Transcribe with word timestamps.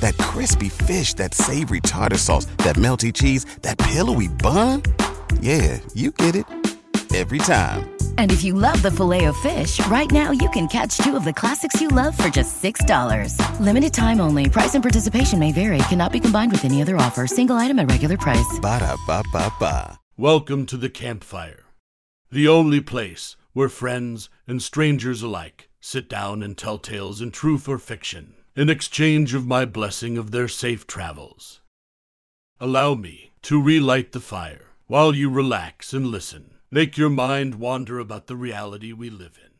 That 0.00 0.18
crispy 0.18 0.68
fish, 0.68 1.14
that 1.14 1.32
savory 1.32 1.80
tartar 1.80 2.18
sauce, 2.18 2.46
that 2.58 2.76
melty 2.76 3.12
cheese, 3.12 3.46
that 3.62 3.78
pillowy 3.78 4.28
bun. 4.28 4.82
Yeah, 5.40 5.80
you 5.94 6.10
get 6.10 6.36
it 6.36 6.44
every 7.14 7.38
time. 7.38 7.96
And 8.18 8.30
if 8.30 8.44
you 8.44 8.52
love 8.52 8.82
the 8.82 8.90
Filet-O-Fish, 8.90 9.86
right 9.86 10.10
now 10.10 10.30
you 10.30 10.50
can 10.50 10.68
catch 10.68 10.98
two 10.98 11.16
of 11.16 11.24
the 11.24 11.32
classics 11.32 11.80
you 11.80 11.88
love 11.88 12.14
for 12.16 12.28
just 12.28 12.62
$6. 12.62 13.60
Limited 13.60 13.94
time 13.94 14.20
only. 14.20 14.50
Price 14.50 14.74
and 14.74 14.82
participation 14.82 15.38
may 15.38 15.52
vary. 15.52 15.78
Cannot 15.88 16.12
be 16.12 16.20
combined 16.20 16.52
with 16.52 16.64
any 16.64 16.82
other 16.82 16.96
offer. 16.96 17.26
Single 17.26 17.56
item 17.56 17.78
at 17.78 17.90
regular 17.90 18.18
price. 18.18 18.58
Ba 18.60 18.80
da 18.80 18.96
ba 19.06 19.22
ba 19.32 19.50
ba. 19.58 19.98
Welcome 20.18 20.64
to 20.66 20.78
the 20.78 20.88
campfire, 20.88 21.64
the 22.30 22.48
only 22.48 22.80
place 22.80 23.36
where 23.52 23.68
friends 23.68 24.30
and 24.46 24.62
strangers 24.62 25.22
alike 25.22 25.68
sit 25.78 26.08
down 26.08 26.42
and 26.42 26.56
tell 26.56 26.78
tales 26.78 27.20
in 27.20 27.30
truth 27.30 27.68
or 27.68 27.78
fiction 27.78 28.35
in 28.56 28.70
exchange 28.70 29.34
of 29.34 29.46
my 29.46 29.66
blessing 29.66 30.16
of 30.16 30.30
their 30.30 30.48
safe 30.48 30.86
travels. 30.86 31.60
Allow 32.58 32.94
me 32.94 33.32
to 33.42 33.62
relight 33.62 34.12
the 34.12 34.20
fire 34.20 34.68
while 34.86 35.14
you 35.14 35.28
relax 35.28 35.92
and 35.92 36.06
listen. 36.06 36.54
Make 36.70 36.96
your 36.96 37.10
mind 37.10 37.56
wander 37.56 37.98
about 37.98 38.28
the 38.28 38.36
reality 38.36 38.94
we 38.94 39.10
live 39.10 39.38
in. 39.44 39.50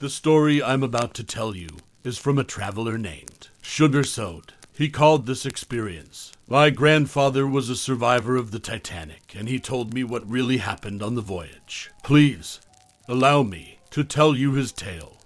The 0.00 0.10
story 0.10 0.62
I'm 0.62 0.82
about 0.82 1.14
to 1.14 1.24
tell 1.24 1.54
you 1.56 1.68
is 2.02 2.18
from 2.18 2.36
a 2.36 2.44
traveler 2.44 2.98
named 2.98 3.48
Sugar. 3.62 4.02
He 4.76 4.90
called 4.90 5.24
this 5.24 5.46
experience. 5.46 6.32
My 6.46 6.68
grandfather 6.68 7.46
was 7.46 7.70
a 7.70 7.76
survivor 7.76 8.36
of 8.36 8.50
the 8.50 8.58
Titanic, 8.58 9.34
and 9.34 9.48
he 9.48 9.58
told 9.58 9.94
me 9.94 10.04
what 10.04 10.28
really 10.30 10.58
happened 10.58 11.02
on 11.02 11.14
the 11.14 11.22
voyage. 11.22 11.90
Please, 12.02 12.60
allow 13.08 13.42
me 13.42 13.78
to 13.90 14.04
tell 14.04 14.36
you 14.36 14.52
his 14.52 14.72
tale. 14.72 15.16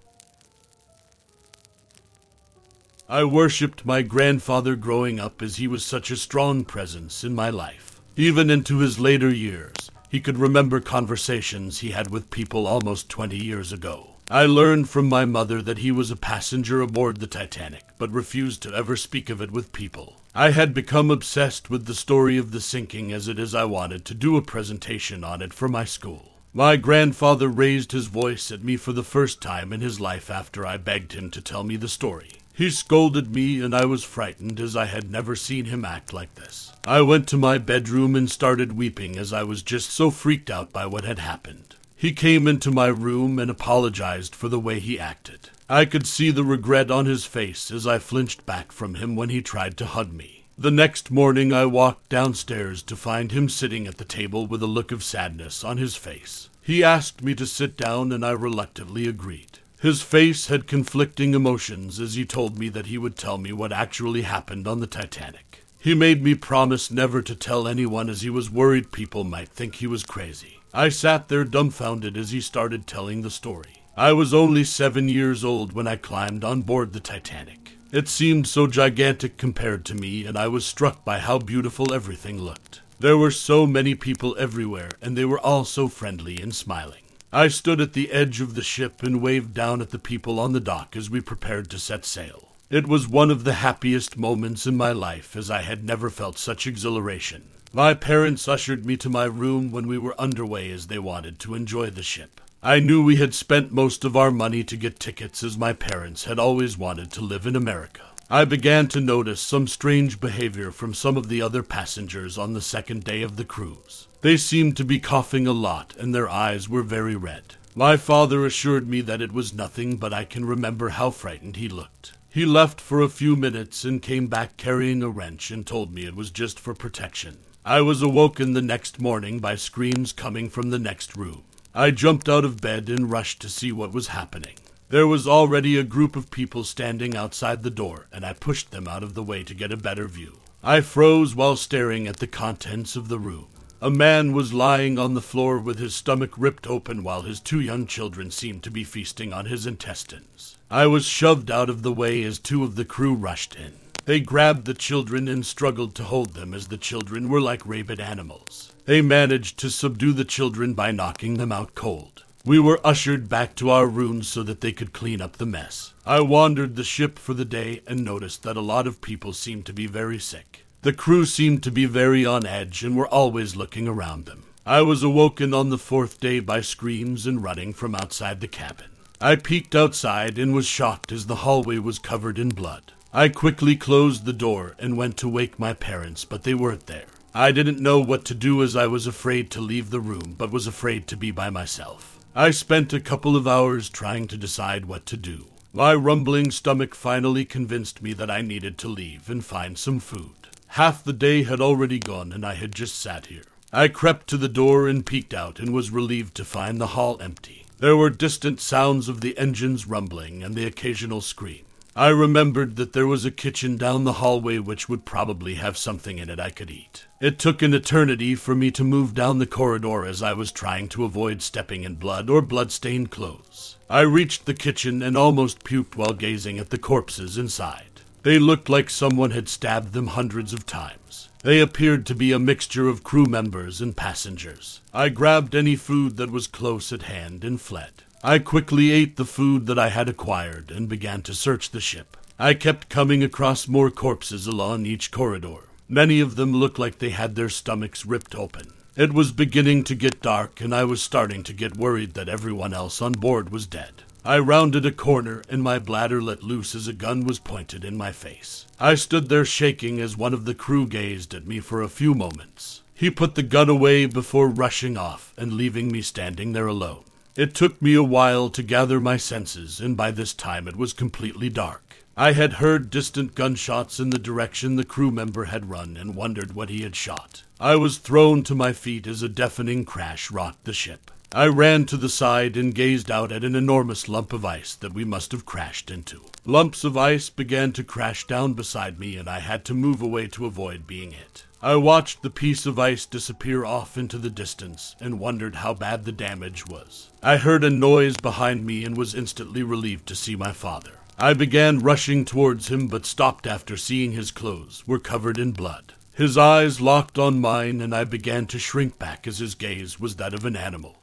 I 3.08 3.24
worshipped 3.24 3.84
my 3.84 4.02
grandfather 4.02 4.76
growing 4.76 5.18
up 5.18 5.42
as 5.42 5.56
he 5.56 5.66
was 5.66 5.84
such 5.84 6.12
a 6.12 6.16
strong 6.16 6.64
presence 6.64 7.24
in 7.24 7.34
my 7.34 7.50
life. 7.50 8.00
Even 8.14 8.50
into 8.50 8.78
his 8.78 9.00
later 9.00 9.34
years, 9.34 9.90
he 10.08 10.20
could 10.20 10.38
remember 10.38 10.78
conversations 10.78 11.80
he 11.80 11.90
had 11.90 12.08
with 12.08 12.30
people 12.30 12.68
almost 12.68 13.08
20 13.08 13.36
years 13.36 13.72
ago. 13.72 14.10
I 14.32 14.46
learned 14.46 14.88
from 14.88 15.08
my 15.08 15.24
mother 15.24 15.60
that 15.60 15.78
he 15.78 15.90
was 15.90 16.12
a 16.12 16.16
passenger 16.16 16.80
aboard 16.80 17.16
the 17.16 17.26
Titanic, 17.26 17.82
but 17.98 18.12
refused 18.12 18.62
to 18.62 18.72
ever 18.72 18.94
speak 18.94 19.28
of 19.28 19.40
it 19.40 19.50
with 19.50 19.72
people. 19.72 20.20
I 20.36 20.52
had 20.52 20.72
become 20.72 21.10
obsessed 21.10 21.68
with 21.68 21.86
the 21.86 21.96
story 21.96 22.38
of 22.38 22.52
the 22.52 22.60
sinking 22.60 23.10
as 23.12 23.26
it 23.26 23.40
is 23.40 23.56
I 23.56 23.64
wanted 23.64 24.04
to 24.04 24.14
do 24.14 24.36
a 24.36 24.42
presentation 24.42 25.24
on 25.24 25.42
it 25.42 25.52
for 25.52 25.66
my 25.66 25.84
school. 25.84 26.38
My 26.54 26.76
grandfather 26.76 27.48
raised 27.48 27.90
his 27.90 28.06
voice 28.06 28.52
at 28.52 28.62
me 28.62 28.76
for 28.76 28.92
the 28.92 29.02
first 29.02 29.40
time 29.40 29.72
in 29.72 29.80
his 29.80 29.98
life 29.98 30.30
after 30.30 30.64
I 30.64 30.76
begged 30.76 31.12
him 31.12 31.32
to 31.32 31.42
tell 31.42 31.64
me 31.64 31.74
the 31.74 31.88
story. 31.88 32.30
He 32.54 32.70
scolded 32.70 33.34
me, 33.34 33.60
and 33.60 33.74
I 33.74 33.84
was 33.84 34.04
frightened, 34.04 34.60
as 34.60 34.76
I 34.76 34.84
had 34.84 35.10
never 35.10 35.34
seen 35.34 35.64
him 35.64 35.84
act 35.84 36.12
like 36.12 36.36
this. 36.36 36.72
I 36.86 37.00
went 37.00 37.26
to 37.28 37.36
my 37.36 37.58
bedroom 37.58 38.14
and 38.14 38.30
started 38.30 38.74
weeping, 38.76 39.18
as 39.18 39.32
I 39.32 39.42
was 39.42 39.62
just 39.62 39.90
so 39.90 40.12
freaked 40.12 40.50
out 40.50 40.72
by 40.72 40.86
what 40.86 41.04
had 41.04 41.18
happened. 41.18 41.74
He 42.00 42.12
came 42.12 42.48
into 42.48 42.70
my 42.70 42.86
room 42.86 43.38
and 43.38 43.50
apologized 43.50 44.34
for 44.34 44.48
the 44.48 44.58
way 44.58 44.80
he 44.80 44.98
acted. 44.98 45.50
I 45.68 45.84
could 45.84 46.06
see 46.06 46.30
the 46.30 46.44
regret 46.44 46.90
on 46.90 47.04
his 47.04 47.26
face 47.26 47.70
as 47.70 47.86
I 47.86 47.98
flinched 47.98 48.46
back 48.46 48.72
from 48.72 48.94
him 48.94 49.16
when 49.16 49.28
he 49.28 49.42
tried 49.42 49.76
to 49.76 49.84
hug 49.84 50.10
me. 50.10 50.46
The 50.56 50.70
next 50.70 51.10
morning 51.10 51.52
I 51.52 51.66
walked 51.66 52.08
downstairs 52.08 52.80
to 52.84 52.96
find 52.96 53.32
him 53.32 53.50
sitting 53.50 53.86
at 53.86 53.98
the 53.98 54.06
table 54.06 54.46
with 54.46 54.62
a 54.62 54.66
look 54.66 54.92
of 54.92 55.04
sadness 55.04 55.62
on 55.62 55.76
his 55.76 55.94
face. 55.94 56.48
He 56.62 56.82
asked 56.82 57.22
me 57.22 57.34
to 57.34 57.46
sit 57.46 57.76
down, 57.76 58.12
and 58.12 58.24
I 58.24 58.30
reluctantly 58.30 59.06
agreed. 59.06 59.58
His 59.82 60.00
face 60.00 60.46
had 60.46 60.66
conflicting 60.66 61.34
emotions 61.34 62.00
as 62.00 62.14
he 62.14 62.24
told 62.24 62.58
me 62.58 62.70
that 62.70 62.86
he 62.86 62.96
would 62.96 63.16
tell 63.16 63.36
me 63.36 63.52
what 63.52 63.72
actually 63.72 64.22
happened 64.22 64.66
on 64.66 64.80
the 64.80 64.86
Titanic. 64.86 65.64
He 65.78 65.92
made 65.92 66.24
me 66.24 66.34
promise 66.34 66.90
never 66.90 67.20
to 67.20 67.34
tell 67.34 67.68
anyone 67.68 68.08
as 68.08 68.22
he 68.22 68.30
was 68.30 68.50
worried 68.50 68.90
people 68.90 69.22
might 69.22 69.50
think 69.50 69.74
he 69.74 69.86
was 69.86 70.02
crazy. 70.02 70.59
I 70.72 70.88
sat 70.88 71.28
there 71.28 71.44
dumbfounded 71.44 72.16
as 72.16 72.30
he 72.30 72.40
started 72.40 72.86
telling 72.86 73.22
the 73.22 73.30
story. 73.30 73.82
I 73.96 74.12
was 74.12 74.32
only 74.32 74.62
seven 74.62 75.08
years 75.08 75.44
old 75.44 75.72
when 75.72 75.88
I 75.88 75.96
climbed 75.96 76.44
on 76.44 76.62
board 76.62 76.92
the 76.92 77.00
Titanic. 77.00 77.72
It 77.90 78.08
seemed 78.08 78.46
so 78.46 78.68
gigantic 78.68 79.36
compared 79.36 79.84
to 79.86 79.96
me, 79.96 80.24
and 80.24 80.38
I 80.38 80.46
was 80.46 80.64
struck 80.64 81.04
by 81.04 81.18
how 81.18 81.40
beautiful 81.40 81.92
everything 81.92 82.40
looked. 82.40 82.82
There 83.00 83.18
were 83.18 83.32
so 83.32 83.66
many 83.66 83.96
people 83.96 84.36
everywhere, 84.38 84.90
and 85.02 85.18
they 85.18 85.24
were 85.24 85.40
all 85.40 85.64
so 85.64 85.88
friendly 85.88 86.40
and 86.40 86.54
smiling. 86.54 87.02
I 87.32 87.48
stood 87.48 87.80
at 87.80 87.94
the 87.94 88.12
edge 88.12 88.40
of 88.40 88.54
the 88.54 88.62
ship 88.62 89.02
and 89.02 89.20
waved 89.20 89.54
down 89.54 89.80
at 89.80 89.90
the 89.90 89.98
people 89.98 90.38
on 90.38 90.52
the 90.52 90.60
dock 90.60 90.96
as 90.96 91.10
we 91.10 91.20
prepared 91.20 91.68
to 91.70 91.80
set 91.80 92.04
sail. 92.04 92.50
It 92.70 92.86
was 92.86 93.08
one 93.08 93.32
of 93.32 93.42
the 93.42 93.54
happiest 93.54 94.16
moments 94.16 94.68
in 94.68 94.76
my 94.76 94.92
life, 94.92 95.34
as 95.34 95.50
I 95.50 95.62
had 95.62 95.82
never 95.84 96.10
felt 96.10 96.38
such 96.38 96.68
exhilaration. 96.68 97.42
My 97.72 97.94
parents 97.94 98.48
ushered 98.48 98.84
me 98.84 98.96
to 98.96 99.08
my 99.08 99.26
room 99.26 99.70
when 99.70 99.86
we 99.86 99.96
were 99.96 100.20
underway 100.20 100.72
as 100.72 100.88
they 100.88 100.98
wanted 100.98 101.38
to 101.38 101.54
enjoy 101.54 101.90
the 101.90 102.02
ship. 102.02 102.40
I 102.64 102.80
knew 102.80 103.00
we 103.00 103.14
had 103.14 103.32
spent 103.32 103.70
most 103.70 104.04
of 104.04 104.16
our 104.16 104.32
money 104.32 104.64
to 104.64 104.76
get 104.76 104.98
tickets 104.98 105.44
as 105.44 105.56
my 105.56 105.72
parents 105.72 106.24
had 106.24 106.40
always 106.40 106.76
wanted 106.76 107.12
to 107.12 107.20
live 107.20 107.46
in 107.46 107.54
America. 107.54 108.02
I 108.28 108.44
began 108.44 108.88
to 108.88 109.00
notice 109.00 109.40
some 109.40 109.68
strange 109.68 110.18
behavior 110.18 110.72
from 110.72 110.94
some 110.94 111.16
of 111.16 111.28
the 111.28 111.40
other 111.40 111.62
passengers 111.62 112.36
on 112.36 112.54
the 112.54 112.60
second 112.60 113.04
day 113.04 113.22
of 113.22 113.36
the 113.36 113.44
cruise. 113.44 114.08
They 114.20 114.36
seemed 114.36 114.76
to 114.78 114.84
be 114.84 114.98
coughing 114.98 115.46
a 115.46 115.52
lot, 115.52 115.94
and 115.96 116.12
their 116.12 116.28
eyes 116.28 116.68
were 116.68 116.82
very 116.82 117.14
red. 117.14 117.54
My 117.76 117.96
father 117.96 118.44
assured 118.44 118.88
me 118.88 119.00
that 119.02 119.22
it 119.22 119.30
was 119.30 119.54
nothing, 119.54 119.96
but 119.96 120.12
I 120.12 120.24
can 120.24 120.44
remember 120.44 120.88
how 120.88 121.10
frightened 121.10 121.54
he 121.54 121.68
looked. 121.68 122.14
He 122.28 122.44
left 122.44 122.80
for 122.80 123.00
a 123.00 123.08
few 123.08 123.36
minutes 123.36 123.84
and 123.84 124.02
came 124.02 124.26
back 124.26 124.56
carrying 124.56 125.04
a 125.04 125.08
wrench 125.08 125.52
and 125.52 125.64
told 125.64 125.94
me 125.94 126.04
it 126.04 126.16
was 126.16 126.32
just 126.32 126.58
for 126.58 126.74
protection. 126.74 127.38
I 127.64 127.82
was 127.82 128.00
awoken 128.00 128.54
the 128.54 128.62
next 128.62 129.02
morning 129.02 129.38
by 129.38 129.54
screams 129.54 130.12
coming 130.12 130.48
from 130.48 130.70
the 130.70 130.78
next 130.78 131.14
room. 131.14 131.42
I 131.74 131.90
jumped 131.90 132.26
out 132.26 132.42
of 132.42 132.62
bed 132.62 132.88
and 132.88 133.10
rushed 133.10 133.42
to 133.42 133.50
see 133.50 133.70
what 133.70 133.92
was 133.92 134.08
happening. 134.08 134.54
There 134.88 135.06
was 135.06 135.28
already 135.28 135.76
a 135.76 135.84
group 135.84 136.16
of 136.16 136.30
people 136.30 136.64
standing 136.64 137.14
outside 137.14 137.62
the 137.62 137.70
door, 137.70 138.06
and 138.10 138.24
I 138.24 138.32
pushed 138.32 138.70
them 138.70 138.88
out 138.88 139.02
of 139.02 139.12
the 139.12 139.22
way 139.22 139.44
to 139.44 139.54
get 139.54 139.72
a 139.72 139.76
better 139.76 140.08
view. 140.08 140.38
I 140.62 140.80
froze 140.80 141.34
while 141.34 141.54
staring 141.54 142.08
at 142.08 142.16
the 142.16 142.26
contents 142.26 142.96
of 142.96 143.08
the 143.08 143.18
room. 143.18 143.48
A 143.82 143.90
man 143.90 144.32
was 144.32 144.54
lying 144.54 144.98
on 144.98 145.12
the 145.12 145.20
floor 145.20 145.58
with 145.58 145.78
his 145.78 145.94
stomach 145.94 146.32
ripped 146.38 146.66
open 146.66 147.02
while 147.02 147.22
his 147.22 147.40
two 147.40 147.60
young 147.60 147.86
children 147.86 148.30
seemed 148.30 148.62
to 148.62 148.70
be 148.70 148.84
feasting 148.84 149.34
on 149.34 149.46
his 149.46 149.66
intestines. 149.66 150.56
I 150.70 150.86
was 150.86 151.04
shoved 151.04 151.50
out 151.50 151.68
of 151.68 151.82
the 151.82 151.92
way 151.92 152.22
as 152.22 152.38
two 152.38 152.64
of 152.64 152.76
the 152.76 152.86
crew 152.86 153.14
rushed 153.14 153.54
in. 153.54 153.74
They 154.10 154.18
grabbed 154.18 154.64
the 154.64 154.74
children 154.74 155.28
and 155.28 155.46
struggled 155.46 155.94
to 155.94 156.02
hold 156.02 156.34
them 156.34 156.52
as 156.52 156.66
the 156.66 156.76
children 156.76 157.28
were 157.28 157.40
like 157.40 157.64
rabid 157.64 158.00
animals. 158.00 158.74
They 158.84 159.02
managed 159.02 159.56
to 159.60 159.70
subdue 159.70 160.12
the 160.12 160.24
children 160.24 160.74
by 160.74 160.90
knocking 160.90 161.34
them 161.34 161.52
out 161.52 161.76
cold. 161.76 162.24
We 162.44 162.58
were 162.58 162.80
ushered 162.82 163.28
back 163.28 163.54
to 163.54 163.70
our 163.70 163.86
rooms 163.86 164.26
so 164.26 164.42
that 164.42 164.62
they 164.62 164.72
could 164.72 164.92
clean 164.92 165.20
up 165.20 165.36
the 165.36 165.46
mess. 165.46 165.94
I 166.04 166.22
wandered 166.22 166.74
the 166.74 166.82
ship 166.82 167.20
for 167.20 167.34
the 167.34 167.44
day 167.44 167.82
and 167.86 168.04
noticed 168.04 168.42
that 168.42 168.56
a 168.56 168.60
lot 168.60 168.88
of 168.88 169.00
people 169.00 169.32
seemed 169.32 169.64
to 169.66 169.72
be 169.72 169.86
very 169.86 170.18
sick. 170.18 170.66
The 170.82 170.92
crew 170.92 171.24
seemed 171.24 171.62
to 171.62 171.70
be 171.70 171.84
very 171.84 172.26
on 172.26 172.44
edge 172.44 172.82
and 172.82 172.96
were 172.96 173.06
always 173.06 173.54
looking 173.54 173.86
around 173.86 174.26
them. 174.26 174.42
I 174.66 174.82
was 174.82 175.04
awoken 175.04 175.54
on 175.54 175.70
the 175.70 175.78
fourth 175.78 176.18
day 176.18 176.40
by 176.40 176.62
screams 176.62 177.28
and 177.28 177.44
running 177.44 177.72
from 177.72 177.94
outside 177.94 178.40
the 178.40 178.48
cabin. 178.48 178.90
I 179.20 179.36
peeked 179.36 179.76
outside 179.76 180.36
and 180.36 180.52
was 180.52 180.66
shocked 180.66 181.12
as 181.12 181.26
the 181.26 181.46
hallway 181.46 181.78
was 181.78 182.00
covered 182.00 182.40
in 182.40 182.48
blood. 182.48 182.92
I 183.12 183.28
quickly 183.28 183.74
closed 183.74 184.24
the 184.24 184.32
door 184.32 184.76
and 184.78 184.96
went 184.96 185.16
to 185.16 185.28
wake 185.28 185.58
my 185.58 185.72
parents, 185.72 186.24
but 186.24 186.44
they 186.44 186.54
weren't 186.54 186.86
there. 186.86 187.06
I 187.34 187.50
didn't 187.50 187.80
know 187.80 187.98
what 187.98 188.24
to 188.26 188.34
do 188.34 188.62
as 188.62 188.76
I 188.76 188.86
was 188.86 189.04
afraid 189.04 189.50
to 189.50 189.60
leave 189.60 189.90
the 189.90 189.98
room, 189.98 190.36
but 190.38 190.52
was 190.52 190.68
afraid 190.68 191.08
to 191.08 191.16
be 191.16 191.32
by 191.32 191.50
myself. 191.50 192.20
I 192.36 192.52
spent 192.52 192.92
a 192.92 193.00
couple 193.00 193.34
of 193.34 193.48
hours 193.48 193.88
trying 193.88 194.28
to 194.28 194.36
decide 194.36 194.84
what 194.84 195.06
to 195.06 195.16
do. 195.16 195.46
My 195.72 195.92
rumbling 195.92 196.52
stomach 196.52 196.94
finally 196.94 197.44
convinced 197.44 198.00
me 198.00 198.12
that 198.12 198.30
I 198.30 198.42
needed 198.42 198.78
to 198.78 198.88
leave 198.88 199.28
and 199.28 199.44
find 199.44 199.76
some 199.76 199.98
food. 199.98 200.48
Half 200.68 201.02
the 201.02 201.12
day 201.12 201.42
had 201.42 201.60
already 201.60 201.98
gone, 201.98 202.32
and 202.32 202.46
I 202.46 202.54
had 202.54 202.76
just 202.76 202.96
sat 202.96 203.26
here. 203.26 203.42
I 203.72 203.88
crept 203.88 204.28
to 204.28 204.36
the 204.36 204.48
door 204.48 204.86
and 204.86 205.04
peeked 205.04 205.34
out, 205.34 205.58
and 205.58 205.72
was 205.72 205.90
relieved 205.90 206.36
to 206.36 206.44
find 206.44 206.80
the 206.80 206.94
hall 206.94 207.20
empty. 207.20 207.66
There 207.78 207.96
were 207.96 208.10
distant 208.10 208.60
sounds 208.60 209.08
of 209.08 209.20
the 209.20 209.36
engines 209.36 209.88
rumbling 209.88 210.44
and 210.44 210.54
the 210.54 210.66
occasional 210.66 211.20
scream. 211.20 211.64
I 212.00 212.08
remembered 212.08 212.76
that 212.76 212.94
there 212.94 213.06
was 213.06 213.26
a 213.26 213.30
kitchen 213.30 213.76
down 213.76 214.04
the 214.04 214.14
hallway 214.14 214.56
which 214.56 214.88
would 214.88 215.04
probably 215.04 215.56
have 215.56 215.76
something 215.76 216.16
in 216.16 216.30
it 216.30 216.40
I 216.40 216.48
could 216.48 216.70
eat. 216.70 217.04
It 217.20 217.38
took 217.38 217.60
an 217.60 217.74
eternity 217.74 218.34
for 218.34 218.54
me 218.54 218.70
to 218.70 218.82
move 218.82 219.12
down 219.12 219.36
the 219.36 219.44
corridor 219.44 220.06
as 220.06 220.22
I 220.22 220.32
was 220.32 220.50
trying 220.50 220.88
to 220.88 221.04
avoid 221.04 221.42
stepping 221.42 221.84
in 221.84 221.96
blood 221.96 222.30
or 222.30 222.40
blood-stained 222.40 223.10
clothes. 223.10 223.76
I 223.90 224.00
reached 224.00 224.46
the 224.46 224.54
kitchen 224.54 225.02
and 225.02 225.14
almost 225.14 225.62
puked 225.62 225.94
while 225.94 226.14
gazing 226.14 226.58
at 226.58 226.70
the 226.70 226.78
corpses 226.78 227.36
inside. 227.36 228.00
They 228.22 228.38
looked 228.38 228.70
like 228.70 228.88
someone 228.88 229.32
had 229.32 229.50
stabbed 229.50 229.92
them 229.92 230.06
hundreds 230.06 230.54
of 230.54 230.64
times. 230.64 231.28
They 231.42 231.60
appeared 231.60 232.06
to 232.06 232.14
be 232.14 232.32
a 232.32 232.38
mixture 232.38 232.88
of 232.88 233.04
crew 233.04 233.26
members 233.26 233.82
and 233.82 233.94
passengers. 233.94 234.80
I 234.94 235.10
grabbed 235.10 235.54
any 235.54 235.76
food 235.76 236.16
that 236.16 236.30
was 236.30 236.46
close 236.46 236.94
at 236.94 237.02
hand 237.02 237.44
and 237.44 237.60
fled. 237.60 238.04
I 238.22 238.38
quickly 238.38 238.90
ate 238.90 239.16
the 239.16 239.24
food 239.24 239.64
that 239.64 239.78
I 239.78 239.88
had 239.88 240.06
acquired 240.06 240.70
and 240.70 240.90
began 240.90 241.22
to 241.22 241.32
search 241.32 241.70
the 241.70 241.80
ship. 241.80 242.18
I 242.38 242.52
kept 242.52 242.90
coming 242.90 243.22
across 243.22 243.66
more 243.66 243.90
corpses 243.90 244.46
along 244.46 244.84
each 244.84 245.10
corridor. 245.10 245.68
Many 245.88 246.20
of 246.20 246.36
them 246.36 246.52
looked 246.52 246.78
like 246.78 246.98
they 246.98 247.10
had 247.10 247.34
their 247.34 247.48
stomachs 247.48 248.04
ripped 248.04 248.34
open. 248.34 248.74
It 248.94 249.14
was 249.14 249.32
beginning 249.32 249.84
to 249.84 249.94
get 249.94 250.20
dark, 250.20 250.60
and 250.60 250.74
I 250.74 250.84
was 250.84 251.02
starting 251.02 251.42
to 251.44 251.54
get 251.54 251.78
worried 251.78 252.12
that 252.12 252.28
everyone 252.28 252.74
else 252.74 253.00
on 253.00 253.12
board 253.12 253.48
was 253.48 253.66
dead. 253.66 254.02
I 254.22 254.38
rounded 254.38 254.84
a 254.84 254.92
corner, 254.92 255.42
and 255.48 255.62
my 255.62 255.78
bladder 255.78 256.20
let 256.20 256.42
loose 256.42 256.74
as 256.74 256.86
a 256.86 256.92
gun 256.92 257.24
was 257.24 257.38
pointed 257.38 257.86
in 257.86 257.96
my 257.96 258.12
face. 258.12 258.66
I 258.78 258.96
stood 258.96 259.30
there 259.30 259.46
shaking 259.46 259.98
as 259.98 260.14
one 260.14 260.34
of 260.34 260.44
the 260.44 260.54
crew 260.54 260.86
gazed 260.86 261.32
at 261.32 261.46
me 261.46 261.60
for 261.60 261.80
a 261.80 261.88
few 261.88 262.14
moments. 262.14 262.82
He 262.92 263.10
put 263.10 263.34
the 263.34 263.42
gun 263.42 263.70
away 263.70 264.04
before 264.04 264.48
rushing 264.48 264.98
off 264.98 265.32
and 265.38 265.54
leaving 265.54 265.90
me 265.90 266.02
standing 266.02 266.52
there 266.52 266.66
alone. 266.66 267.04
It 267.36 267.54
took 267.54 267.80
me 267.80 267.94
a 267.94 268.02
while 268.02 268.50
to 268.50 268.62
gather 268.62 269.00
my 269.00 269.16
senses, 269.16 269.80
and 269.80 269.96
by 269.96 270.10
this 270.10 270.34
time 270.34 270.66
it 270.66 270.74
was 270.74 270.92
completely 270.92 271.48
dark. 271.48 271.94
I 272.16 272.32
had 272.32 272.54
heard 272.54 272.90
distant 272.90 273.36
gunshots 273.36 274.00
in 274.00 274.10
the 274.10 274.18
direction 274.18 274.74
the 274.74 274.84
crew 274.84 275.12
member 275.12 275.44
had 275.44 275.70
run 275.70 275.96
and 275.96 276.16
wondered 276.16 276.54
what 276.54 276.70
he 276.70 276.82
had 276.82 276.96
shot. 276.96 277.44
I 277.60 277.76
was 277.76 277.98
thrown 277.98 278.42
to 278.44 278.54
my 278.56 278.72
feet 278.72 279.06
as 279.06 279.22
a 279.22 279.28
deafening 279.28 279.84
crash 279.84 280.30
rocked 280.30 280.64
the 280.64 280.72
ship. 280.72 281.10
I 281.32 281.46
ran 281.46 281.84
to 281.86 281.96
the 281.96 282.08
side 282.08 282.56
and 282.56 282.74
gazed 282.74 283.08
out 283.08 283.30
at 283.30 283.44
an 283.44 283.54
enormous 283.54 284.08
lump 284.08 284.32
of 284.32 284.44
ice 284.44 284.74
that 284.74 284.92
we 284.92 285.04
must 285.04 285.30
have 285.30 285.46
crashed 285.46 285.88
into. 285.88 286.22
Lumps 286.44 286.82
of 286.82 286.96
ice 286.96 287.30
began 287.30 287.72
to 287.74 287.84
crash 287.84 288.26
down 288.26 288.54
beside 288.54 288.98
me, 288.98 289.14
and 289.14 289.28
I 289.28 289.38
had 289.38 289.64
to 289.66 289.74
move 289.74 290.02
away 290.02 290.26
to 290.26 290.46
avoid 290.46 290.88
being 290.88 291.12
hit. 291.12 291.44
I 291.62 291.76
watched 291.76 292.22
the 292.22 292.30
piece 292.30 292.66
of 292.66 292.80
ice 292.80 293.06
disappear 293.06 293.64
off 293.64 293.96
into 293.96 294.18
the 294.18 294.28
distance 294.28 294.96
and 294.98 295.20
wondered 295.20 295.54
how 295.54 295.72
bad 295.72 296.04
the 296.04 296.10
damage 296.10 296.66
was. 296.66 297.10
I 297.22 297.36
heard 297.36 297.62
a 297.62 297.70
noise 297.70 298.16
behind 298.16 298.66
me 298.66 298.84
and 298.84 298.96
was 298.96 299.14
instantly 299.14 299.62
relieved 299.62 300.08
to 300.08 300.16
see 300.16 300.34
my 300.34 300.50
father. 300.50 300.94
I 301.16 301.34
began 301.34 301.78
rushing 301.78 302.24
towards 302.24 302.72
him, 302.72 302.88
but 302.88 303.06
stopped 303.06 303.46
after 303.46 303.76
seeing 303.76 304.10
his 304.10 304.32
clothes 304.32 304.82
were 304.84 304.98
covered 304.98 305.38
in 305.38 305.52
blood. 305.52 305.92
His 306.12 306.36
eyes 306.36 306.80
locked 306.80 307.20
on 307.20 307.40
mine, 307.40 307.80
and 307.80 307.94
I 307.94 308.02
began 308.02 308.46
to 308.46 308.58
shrink 308.58 308.98
back 308.98 309.28
as 309.28 309.38
his 309.38 309.54
gaze 309.54 310.00
was 310.00 310.16
that 310.16 310.34
of 310.34 310.44
an 310.44 310.56
animal 310.56 310.96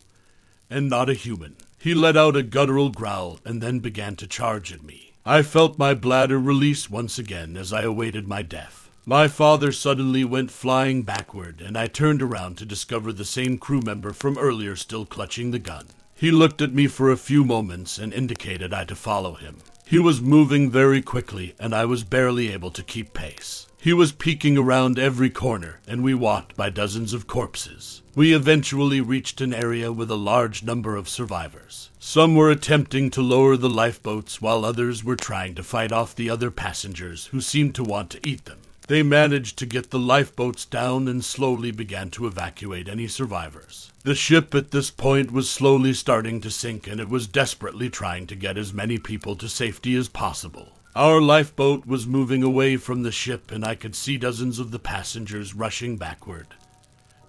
and 0.70 0.90
not 0.90 1.10
a 1.10 1.14
human. 1.14 1.56
He 1.80 1.94
let 1.94 2.18
out 2.18 2.36
a 2.36 2.44
guttural 2.44 2.90
growl 2.90 3.40
and 3.46 3.62
then 3.62 3.80
began 3.80 4.16
to 4.18 4.28
charge 4.28 4.72
at 4.74 4.84
me. 4.84 5.14
I 5.26 5.42
felt 5.42 5.78
my 5.78 5.94
bladder 5.94 6.40
release 6.40 6.90
once 6.90 7.20
again 7.20 7.58
as 7.58 7.74
I 7.74 7.84
awaited 7.84 8.28
my 8.28 8.42
death. 8.42 8.90
My 9.06 9.28
father 9.28 9.72
suddenly 9.72 10.26
went 10.26 10.52
flying 10.52 11.04
backward, 11.04 11.62
and 11.62 11.78
I 11.78 11.88
turned 11.88 12.22
around 12.22 12.58
to 12.58 12.66
discover 12.66 13.14
the 13.14 13.24
same 13.24 13.58
crew 13.58 13.82
member 13.82 14.12
from 14.12 14.38
earlier 14.38 14.76
still 14.76 15.06
clutching 15.06 15.52
the 15.52 15.60
gun. 15.60 15.88
He 16.14 16.32
looked 16.32 16.62
at 16.62 16.74
me 16.74 16.88
for 16.88 17.10
a 17.10 17.16
few 17.16 17.46
moments 17.46 17.98
and 17.98 18.14
indicated 18.14 18.74
I 18.74 18.84
to 18.86 18.96
follow 18.96 19.36
him. 19.36 19.60
He 19.86 20.00
was 20.00 20.20
moving 20.22 20.70
very 20.70 21.02
quickly, 21.02 21.56
and 21.58 21.74
I 21.74 21.86
was 21.86 22.04
barely 22.04 22.52
able 22.52 22.72
to 22.72 22.84
keep 22.84 23.14
pace. 23.14 23.68
He 23.78 23.94
was 23.94 24.12
peeking 24.12 24.58
around 24.58 25.00
every 25.00 25.30
corner, 25.30 25.80
and 25.88 26.04
we 26.04 26.14
walked 26.14 26.58
by 26.58 26.70
dozens 26.70 27.14
of 27.14 27.28
corpses. 27.28 28.02
We 28.18 28.34
eventually 28.34 29.00
reached 29.00 29.42
an 29.42 29.54
area 29.54 29.92
with 29.94 30.10
a 30.10 30.16
large 30.16 30.64
number 30.64 30.96
of 30.96 31.08
survivors. 31.08 31.92
Some 32.00 32.34
were 32.34 32.50
attempting 32.50 33.12
to 33.12 33.22
lower 33.22 33.56
the 33.56 33.70
lifeboats, 33.70 34.42
while 34.42 34.66
others 34.66 35.04
were 35.04 35.16
trying 35.16 35.54
to 35.54 35.62
fight 35.62 35.92
off 35.92 36.16
the 36.16 36.28
other 36.28 36.50
passengers 36.50 37.28
who 37.28 37.42
seemed 37.42 37.76
to 37.76 37.84
want 37.84 38.10
to 38.10 38.28
eat 38.28 38.46
them. 38.46 38.58
They 38.88 39.04
managed 39.04 39.60
to 39.60 39.68
get 39.68 39.92
the 39.92 40.00
lifeboats 40.00 40.66
down 40.66 41.08
and 41.08 41.24
slowly 41.24 41.70
began 41.70 42.10
to 42.10 42.26
evacuate 42.26 42.90
any 42.90 43.08
survivors. 43.08 43.92
The 44.04 44.16
ship 44.16 44.56
at 44.56 44.72
this 44.72 44.90
point 44.90 45.30
was 45.32 45.48
slowly 45.48 45.94
starting 45.94 46.42
to 46.42 46.50
sink, 46.50 46.88
and 46.88 47.00
it 47.00 47.10
was 47.10 47.28
desperately 47.28 47.88
trying 47.88 48.26
to 48.26 48.36
get 48.36 48.58
as 48.58 48.74
many 48.74 48.98
people 48.98 49.36
to 49.36 49.48
safety 49.48 49.96
as 49.96 50.10
possible. 50.10 50.70
Our 50.96 51.22
lifeboat 51.22 51.86
was 51.86 52.08
moving 52.08 52.42
away 52.42 52.78
from 52.78 53.04
the 53.04 53.12
ship, 53.12 53.52
and 53.52 53.64
I 53.64 53.76
could 53.76 53.94
see 53.96 54.18
dozens 54.18 54.58
of 54.58 54.72
the 54.72 54.80
passengers 54.80 55.54
rushing 55.54 55.98
backward 55.98 56.56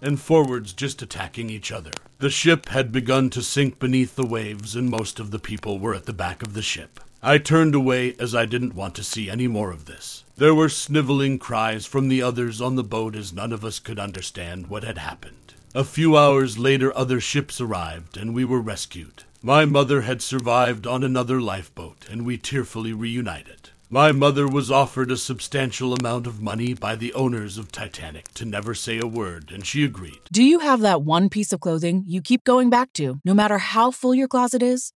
and 0.00 0.20
forwards 0.20 0.72
just 0.72 1.02
attacking 1.02 1.50
each 1.50 1.72
other. 1.72 1.90
The 2.18 2.30
ship 2.30 2.68
had 2.68 2.92
begun 2.92 3.30
to 3.30 3.42
sink 3.42 3.78
beneath 3.78 4.16
the 4.16 4.26
waves, 4.26 4.74
and 4.74 4.90
most 4.90 5.20
of 5.20 5.30
the 5.30 5.38
people 5.38 5.78
were 5.78 5.94
at 5.94 6.06
the 6.06 6.12
back 6.12 6.42
of 6.42 6.54
the 6.54 6.62
ship. 6.62 7.00
I 7.22 7.38
turned 7.38 7.74
away 7.74 8.14
as 8.20 8.34
I 8.34 8.46
didn't 8.46 8.76
want 8.76 8.94
to 8.94 9.02
see 9.02 9.28
any 9.28 9.48
more 9.48 9.72
of 9.72 9.86
this. 9.86 10.24
There 10.36 10.54
were 10.54 10.68
sniveling 10.68 11.38
cries 11.38 11.84
from 11.84 12.08
the 12.08 12.22
others 12.22 12.60
on 12.60 12.76
the 12.76 12.84
boat 12.84 13.16
as 13.16 13.32
none 13.32 13.52
of 13.52 13.64
us 13.64 13.80
could 13.80 13.98
understand 13.98 14.68
what 14.68 14.84
had 14.84 14.98
happened. 14.98 15.54
A 15.74 15.82
few 15.82 16.16
hours 16.16 16.58
later, 16.58 16.96
other 16.96 17.20
ships 17.20 17.60
arrived, 17.60 18.16
and 18.16 18.34
we 18.34 18.44
were 18.44 18.60
rescued. 18.60 19.24
My 19.42 19.64
mother 19.64 20.02
had 20.02 20.22
survived 20.22 20.86
on 20.86 21.04
another 21.04 21.40
lifeboat, 21.40 22.06
and 22.08 22.24
we 22.24 22.38
tearfully 22.38 22.92
reunited. 22.92 23.57
My 23.90 24.12
mother 24.12 24.46
was 24.46 24.70
offered 24.70 25.10
a 25.10 25.16
substantial 25.16 25.94
amount 25.94 26.26
of 26.26 26.42
money 26.42 26.74
by 26.74 26.94
the 26.94 27.14
owners 27.14 27.56
of 27.56 27.72
Titanic 27.72 28.28
to 28.34 28.44
never 28.44 28.74
say 28.74 28.98
a 28.98 29.06
word, 29.06 29.50
and 29.50 29.64
she 29.64 29.82
agreed. 29.82 30.20
Do 30.30 30.42
you 30.42 30.58
have 30.58 30.80
that 30.80 31.00
one 31.00 31.30
piece 31.30 31.54
of 31.54 31.60
clothing 31.60 32.04
you 32.06 32.20
keep 32.20 32.44
going 32.44 32.68
back 32.68 32.92
to, 32.94 33.18
no 33.24 33.32
matter 33.32 33.56
how 33.56 33.90
full 33.90 34.14
your 34.14 34.28
closet 34.28 34.62
is? 34.62 34.92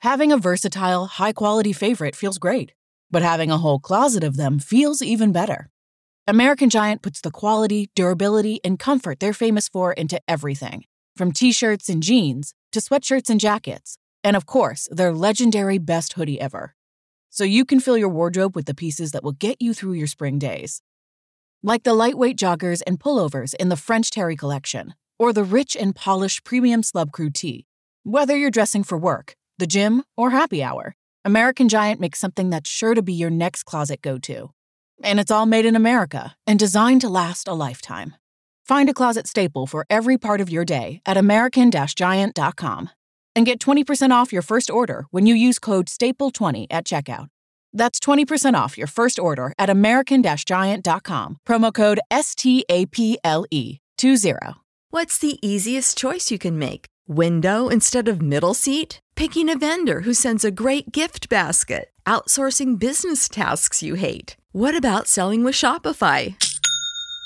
Having 0.00 0.30
a 0.30 0.36
versatile, 0.36 1.06
high 1.06 1.32
quality 1.32 1.72
favorite 1.72 2.14
feels 2.14 2.36
great, 2.36 2.72
but 3.10 3.22
having 3.22 3.50
a 3.50 3.56
whole 3.56 3.80
closet 3.80 4.22
of 4.22 4.36
them 4.36 4.58
feels 4.58 5.00
even 5.00 5.32
better. 5.32 5.70
American 6.26 6.68
Giant 6.68 7.00
puts 7.00 7.22
the 7.22 7.30
quality, 7.30 7.88
durability, 7.94 8.60
and 8.62 8.78
comfort 8.78 9.20
they're 9.20 9.32
famous 9.32 9.70
for 9.70 9.94
into 9.94 10.20
everything 10.28 10.84
from 11.16 11.32
t 11.32 11.50
shirts 11.50 11.88
and 11.88 12.02
jeans 12.02 12.52
to 12.72 12.80
sweatshirts 12.80 13.30
and 13.30 13.40
jackets, 13.40 13.96
and 14.22 14.36
of 14.36 14.44
course, 14.44 14.86
their 14.90 15.14
legendary 15.14 15.78
best 15.78 16.12
hoodie 16.12 16.40
ever. 16.40 16.74
So 17.34 17.42
you 17.42 17.64
can 17.64 17.80
fill 17.80 17.98
your 17.98 18.10
wardrobe 18.10 18.54
with 18.54 18.66
the 18.66 18.76
pieces 18.76 19.10
that 19.10 19.24
will 19.24 19.32
get 19.32 19.60
you 19.60 19.74
through 19.74 19.94
your 19.94 20.06
spring 20.06 20.38
days. 20.38 20.80
Like 21.64 21.82
the 21.82 21.92
lightweight 21.92 22.38
joggers 22.38 22.80
and 22.86 23.00
pullovers 23.00 23.54
in 23.54 23.70
the 23.70 23.76
French 23.76 24.12
Terry 24.12 24.36
collection, 24.36 24.94
or 25.18 25.32
the 25.32 25.42
rich 25.42 25.76
and 25.76 25.96
polished 25.96 26.44
premium 26.44 26.82
Slub 26.82 27.10
Crew 27.10 27.30
tee. 27.30 27.66
Whether 28.04 28.36
you're 28.36 28.52
dressing 28.52 28.84
for 28.84 28.96
work, 28.96 29.34
the 29.58 29.66
gym, 29.66 30.04
or 30.16 30.30
happy 30.30 30.62
hour, 30.62 30.94
American 31.24 31.68
Giant 31.68 32.00
makes 32.00 32.20
something 32.20 32.50
that's 32.50 32.70
sure 32.70 32.94
to 32.94 33.02
be 33.02 33.12
your 33.12 33.30
next 33.30 33.64
closet 33.64 34.00
go 34.00 34.16
to. 34.18 34.50
And 35.02 35.18
it's 35.18 35.32
all 35.32 35.44
made 35.44 35.66
in 35.66 35.74
America 35.74 36.36
and 36.46 36.56
designed 36.56 37.00
to 37.00 37.08
last 37.08 37.48
a 37.48 37.52
lifetime. 37.52 38.14
Find 38.62 38.88
a 38.88 38.94
closet 38.94 39.26
staple 39.26 39.66
for 39.66 39.86
every 39.90 40.18
part 40.18 40.40
of 40.40 40.50
your 40.50 40.64
day 40.64 41.00
at 41.04 41.16
American 41.16 41.72
Giant.com 41.72 42.90
and 43.36 43.46
get 43.46 43.60
20% 43.60 44.10
off 44.10 44.32
your 44.32 44.42
first 44.42 44.70
order 44.70 45.06
when 45.10 45.26
you 45.26 45.34
use 45.34 45.58
code 45.58 45.86
STAPLE20 45.86 46.66
at 46.70 46.84
checkout. 46.86 47.28
That's 47.72 47.98
20% 47.98 48.54
off 48.54 48.78
your 48.78 48.86
first 48.86 49.18
order 49.18 49.52
at 49.58 49.68
American 49.68 50.22
Giant.com. 50.22 51.38
Promo 51.46 51.74
code 51.74 52.00
STAPLE 52.12 53.46
20. 53.96 54.54
What's 54.90 55.18
the 55.18 55.38
easiest 55.46 55.98
choice 55.98 56.30
you 56.30 56.38
can 56.38 56.58
make? 56.58 56.86
Window 57.08 57.68
instead 57.68 58.08
of 58.08 58.22
middle 58.22 58.54
seat? 58.54 59.00
Picking 59.16 59.48
a 59.48 59.58
vendor 59.58 60.00
who 60.02 60.14
sends 60.14 60.44
a 60.44 60.50
great 60.52 60.92
gift 60.92 61.28
basket? 61.28 61.90
Outsourcing 62.06 62.78
business 62.78 63.28
tasks 63.28 63.82
you 63.82 63.94
hate? 63.94 64.36
What 64.52 64.76
about 64.76 65.08
selling 65.08 65.42
with 65.42 65.56
Shopify? 65.56 66.36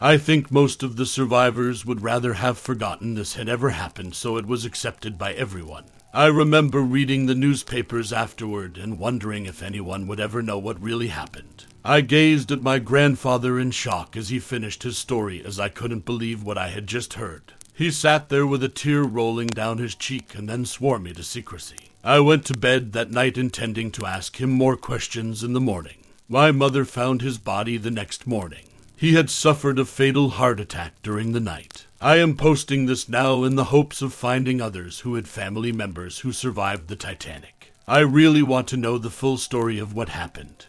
I 0.00 0.16
think 0.16 0.52
most 0.52 0.84
of 0.84 0.94
the 0.94 1.06
survivors 1.06 1.84
would 1.84 2.02
rather 2.02 2.34
have 2.34 2.56
forgotten 2.56 3.14
this 3.14 3.34
had 3.34 3.48
ever 3.48 3.70
happened, 3.70 4.14
so 4.14 4.36
it 4.36 4.46
was 4.46 4.64
accepted 4.64 5.18
by 5.18 5.32
everyone. 5.32 5.86
I 6.14 6.26
remember 6.26 6.80
reading 6.82 7.26
the 7.26 7.34
newspapers 7.34 8.12
afterward 8.12 8.78
and 8.78 9.00
wondering 9.00 9.44
if 9.44 9.60
anyone 9.60 10.06
would 10.06 10.20
ever 10.20 10.40
know 10.40 10.56
what 10.56 10.80
really 10.80 11.08
happened. 11.08 11.64
I 11.84 12.02
gazed 12.02 12.52
at 12.52 12.62
my 12.62 12.78
grandfather 12.78 13.58
in 13.58 13.72
shock 13.72 14.16
as 14.16 14.28
he 14.28 14.38
finished 14.38 14.84
his 14.84 14.96
story, 14.96 15.44
as 15.44 15.58
I 15.58 15.68
couldn't 15.68 16.04
believe 16.04 16.44
what 16.44 16.58
I 16.58 16.68
had 16.68 16.86
just 16.86 17.14
heard. 17.14 17.54
He 17.74 17.90
sat 17.90 18.28
there 18.28 18.46
with 18.46 18.62
a 18.62 18.68
tear 18.68 19.02
rolling 19.02 19.48
down 19.48 19.78
his 19.78 19.96
cheek 19.96 20.32
and 20.36 20.48
then 20.48 20.64
swore 20.64 21.00
me 21.00 21.12
to 21.12 21.24
secrecy. 21.24 21.90
I 22.04 22.20
went 22.20 22.46
to 22.46 22.56
bed 22.56 22.92
that 22.92 23.10
night 23.10 23.36
intending 23.36 23.90
to 23.92 24.06
ask 24.06 24.40
him 24.40 24.50
more 24.50 24.76
questions 24.76 25.42
in 25.42 25.54
the 25.54 25.60
morning. 25.60 25.98
My 26.28 26.52
mother 26.52 26.84
found 26.84 27.20
his 27.20 27.38
body 27.38 27.76
the 27.78 27.90
next 27.90 28.28
morning. 28.28 28.67
He 28.98 29.14
had 29.14 29.30
suffered 29.30 29.78
a 29.78 29.84
fatal 29.84 30.30
heart 30.30 30.58
attack 30.58 31.02
during 31.04 31.30
the 31.30 31.38
night. 31.38 31.86
I 32.00 32.16
am 32.16 32.36
posting 32.36 32.86
this 32.86 33.08
now 33.08 33.44
in 33.44 33.54
the 33.54 33.66
hopes 33.66 34.02
of 34.02 34.12
finding 34.12 34.60
others 34.60 35.00
who 35.00 35.14
had 35.14 35.28
family 35.28 35.70
members 35.70 36.18
who 36.18 36.32
survived 36.32 36.88
the 36.88 36.96
Titanic. 36.96 37.72
I 37.86 38.00
really 38.00 38.42
want 38.42 38.66
to 38.68 38.76
know 38.76 38.98
the 38.98 39.08
full 39.08 39.38
story 39.38 39.78
of 39.78 39.94
what 39.94 40.08
happened. 40.08 40.66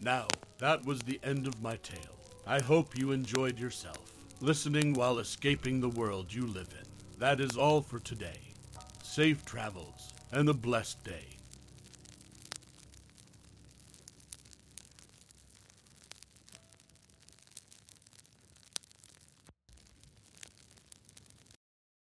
Now, 0.00 0.28
that 0.60 0.86
was 0.86 1.00
the 1.00 1.20
end 1.22 1.46
of 1.46 1.60
my 1.60 1.76
tale. 1.76 2.16
I 2.46 2.62
hope 2.62 2.96
you 2.96 3.12
enjoyed 3.12 3.58
yourself, 3.58 4.14
listening 4.40 4.94
while 4.94 5.18
escaping 5.18 5.82
the 5.82 5.90
world 5.90 6.32
you 6.32 6.46
live 6.46 6.74
in. 6.80 6.88
That 7.18 7.38
is 7.38 7.54
all 7.54 7.82
for 7.82 7.98
today. 7.98 8.54
Safe 9.02 9.44
travels 9.44 10.14
and 10.32 10.48
a 10.48 10.54
blessed 10.54 11.04
day. 11.04 11.35